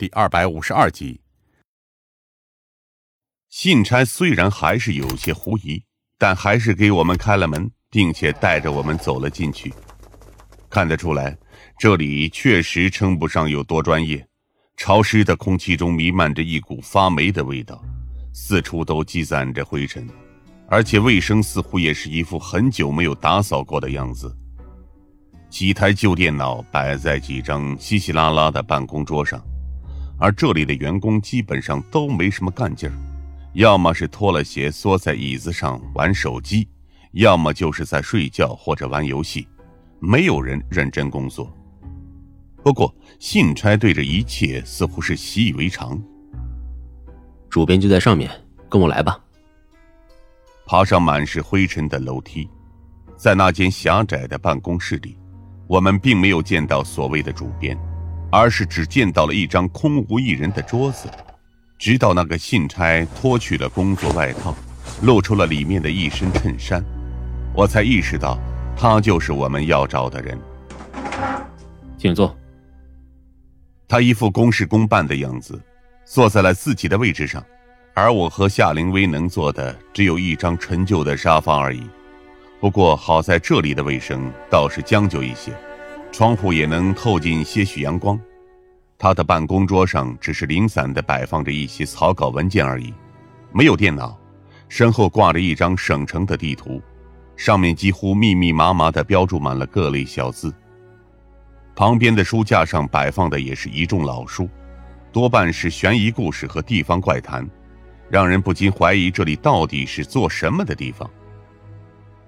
[0.00, 1.20] 第二百五十二集。
[3.50, 5.84] 信差虽然还是有些狐疑，
[6.16, 9.70] 但还是给我们开了门，并且带着我们走了进去。
[10.70, 11.36] 看得出来，
[11.78, 14.26] 这里确实称不上有多专业。
[14.78, 17.84] 潮湿的空气中弥漫着一股发霉的味道，
[18.32, 20.08] 四处都积攒着灰尘，
[20.66, 24.34] 而且卫生似乎也是一副很久没有打扫过的样子。
[25.50, 29.44] 几台旧电脑摆在几张稀稀拉拉的办公桌上，
[30.20, 32.94] 而这里的员工基本上都没什么干劲儿，
[33.54, 36.68] 要么是脱了鞋缩在椅子上玩手机，
[37.12, 39.48] 要么就是在睡觉或者玩游戏，
[39.98, 41.50] 没有人认真工作。
[42.62, 45.98] 不过，信差对这一切似乎是习以为常。
[47.48, 48.30] 主编就在上面，
[48.68, 49.18] 跟我来吧。
[50.66, 52.46] 爬上满是灰尘的楼梯，
[53.16, 55.16] 在那间狭窄的办公室里。
[55.66, 57.78] 我们并没有见到所谓的主编，
[58.30, 61.08] 而是只见到了一张空无一人的桌子。
[61.78, 64.54] 直到那个信差脱去了工作外套，
[65.02, 66.84] 露出了里面的一身衬衫，
[67.54, 68.38] 我才意识到
[68.76, 70.38] 他就是我们要找的人。
[71.96, 72.36] 请坐。
[73.88, 75.58] 他一副公事公办的样子，
[76.04, 77.42] 坐在了自己的位置上，
[77.94, 81.82] 而我和夏灵薇能坐的只有一张陈旧的沙发而已。
[82.60, 85.50] 不过好在这里的卫生倒是将就一些，
[86.12, 88.20] 窗户也能透进些许阳光。
[89.02, 92.92] 他的办公桌上只是零散地摆放着一些草稿文件而已，
[93.50, 94.14] 没有电脑。
[94.68, 96.82] 身后挂着一张省城的地图，
[97.34, 100.54] 上面几乎密密麻麻地标注满了各类小字。
[101.74, 104.46] 旁边的书架上摆放的也是一众老书，
[105.10, 107.48] 多半是悬疑故事和地方怪谈，
[108.10, 111.10] 让人不禁怀疑这里到底是做什么的地方。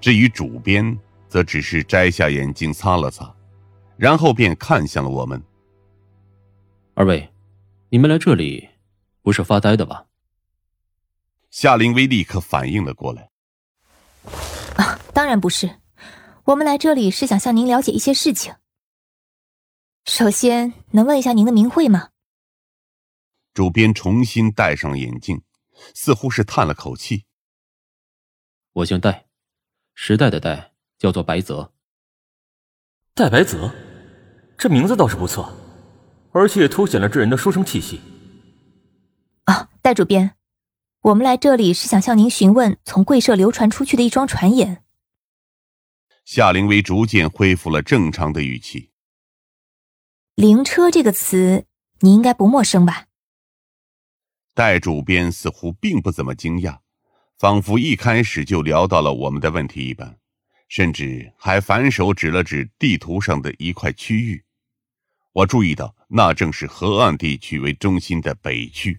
[0.00, 3.32] 至于主编，则只是摘下眼镜擦了擦，
[3.96, 5.40] 然后便看向了我们。
[6.98, 7.30] 二位，
[7.90, 8.70] 你们来这里
[9.20, 10.06] 不是发呆的吧？
[11.50, 13.30] 夏灵薇立刻反应了过来。
[14.76, 15.82] 啊，当然不是，
[16.44, 18.54] 我们来这里是想向您了解一些事情。
[20.06, 22.12] 首先，能问一下您的名讳吗？
[23.52, 25.42] 主编重新戴上眼镜，
[25.94, 27.26] 似乎是叹了口气。
[28.72, 29.26] 我姓戴。
[29.92, 31.74] 时代的代叫做白泽，
[33.12, 33.70] 戴白泽，
[34.56, 35.54] 这名字倒是不错，
[36.36, 37.98] 而且凸显了这人的书生气息。
[39.44, 40.36] 啊，戴主编，
[41.00, 44.84] 我们来这里是想向您询问从贵社流传出去的一桩传言。
[46.26, 48.90] 夏灵薇逐渐恢复了正常的语气。
[50.34, 51.64] 灵车这个词，
[52.00, 53.06] 你应该不陌生吧？
[54.52, 56.80] 戴主编似乎并不怎么惊讶。
[57.38, 60.18] 仿佛一开始就聊到了我们的问题一般，
[60.68, 64.44] 甚至还反手指了指地图上的一块区域。
[65.36, 68.98] 我注意到，那正是河岸地区为中心的北区。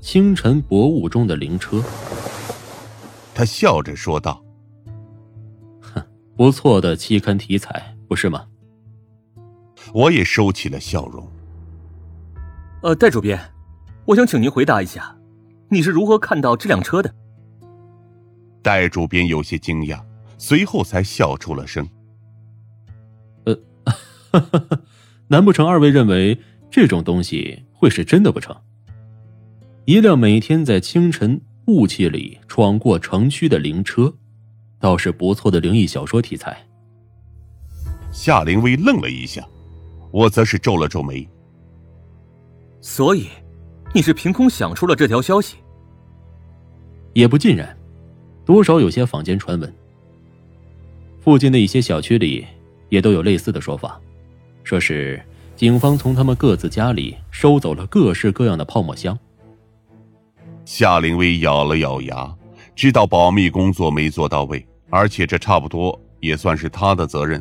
[0.00, 1.82] 清晨薄雾中的灵车，
[3.34, 4.40] 他笑着说道
[5.82, 6.00] ：“哼，
[6.36, 8.46] 不错的期刊题材，不是吗？”
[9.92, 11.28] 我也收起了笑容。
[12.82, 13.36] 呃，戴主编，
[14.04, 15.16] 我想请您回答一下。
[15.70, 17.12] 你是如何看到这辆车的？
[18.62, 20.00] 戴主编有些惊讶，
[20.38, 21.84] 随后才笑出了声。
[24.34, 24.80] 呃，
[25.28, 26.38] 难不成二位认为
[26.70, 28.54] 这种东西会是真的不成？
[29.84, 34.12] 一辆每天在清晨雾气里闯过城区的灵车，
[34.80, 36.56] 倒是不错的灵异小说题材。
[38.12, 39.46] 夏灵薇愣了一下，
[40.10, 41.26] 我则是皱了皱眉。
[42.80, 43.28] 所以，
[43.94, 45.56] 你是凭空想出了这条消息？
[47.12, 47.76] 也不尽然，
[48.44, 49.74] 多少有些坊间传闻。
[51.20, 52.44] 附近的一些小区里
[52.88, 54.00] 也都有类似的说法，
[54.64, 55.22] 说是
[55.54, 59.16] 警方从他们各自家里收走了各式各样的泡沫箱。
[60.64, 62.34] 夏灵薇咬了咬牙，
[62.74, 67.40] 知道保密工作没做到位，而且这差不多也算是他的责任。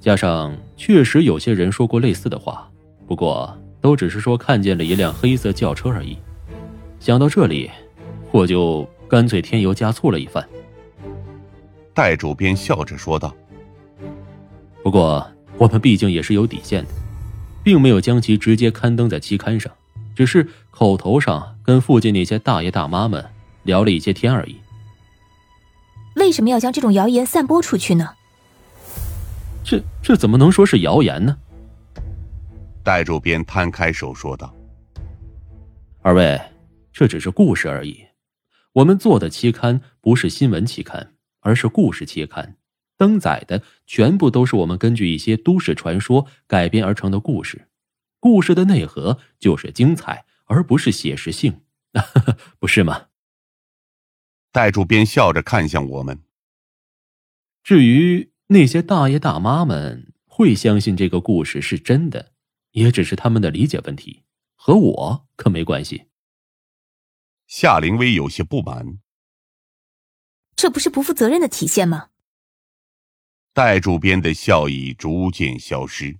[0.00, 2.70] 加上确实有些人说过类似的话，
[3.06, 6.16] 不过都只是说看见了一辆黑色轿车而已。
[6.98, 7.70] 想到这里。
[8.34, 10.44] 我就干脆添油加醋了一番。
[11.94, 13.32] 戴主编笑着说道
[14.82, 15.24] ：“不过
[15.64, 16.90] 我们毕竟也是有底线的，
[17.62, 19.72] 并没有将其直接刊登在期刊上，
[20.14, 23.24] 只是口头上跟附近那些大爷大妈们
[23.62, 24.60] 聊了一些天而已。”
[26.16, 28.10] 为什么要将这种谣言散播出去呢？
[29.64, 31.34] 这这怎么能说是谣言呢？
[32.82, 34.54] 戴主编摊开手说道
[36.04, 36.38] ：“二位，
[36.92, 38.04] 这只是故事而已。”
[38.74, 42.56] 我们做的期刊不是新闻期刊，而是故事期刊，
[42.96, 47.68] 登载的全部都是我们根据一些都市传说改编而成的故事。
[48.20, 51.62] 故事的内核就是精彩，而不是写实性，
[52.58, 53.08] 不是吗？
[54.50, 56.22] 戴主编笑着看向我们。
[57.62, 62.32] 至于那些大爷大妈们会相信这个故事是真的，
[62.70, 64.22] 也只是他们的理解问题，
[64.54, 66.04] 和我可没关系。
[67.46, 68.98] 夏灵薇有些不满，
[70.56, 72.10] 这不是不负责任的体现吗？
[73.54, 76.18] 戴主编的笑意逐渐消失。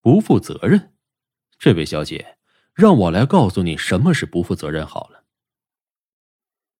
[0.00, 0.92] 不负责任，
[1.56, 2.38] 这位小姐，
[2.74, 5.22] 让我来告诉你什么是不负责任好了。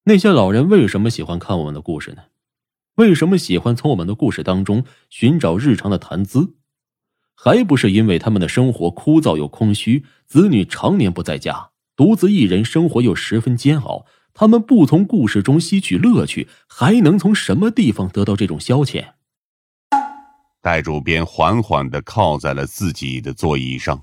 [0.06, 2.24] 那些老人为什么喜欢看我们的故事呢？
[2.96, 6.56] 为什么喜欢从我们的故事当中寻找日常的谈资？
[7.36, 14.06] 还不是因为他们的生活枯燥又空虚，子女常年不在家，独自一人生活又十分煎熬。
[14.34, 19.04] 他们不从故事中吸取乐趣，还能从什么地方得到这种消遣？
[20.60, 24.02] 戴主编缓缓的靠在了自己的座椅上。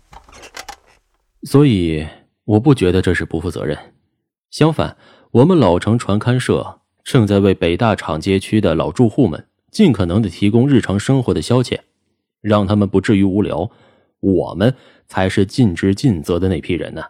[1.43, 2.07] 所以，
[2.45, 3.77] 我不觉得这是不负责任。
[4.49, 4.95] 相反，
[5.31, 11.79] 我们老城传刊社正在为北大厂街区的老住户们尽可能的提供日常生活的消遣，
[12.39, 13.69] 让他们不至于无聊。
[14.21, 14.75] 我们
[15.07, 17.03] 才是尽职尽责的那批人呢。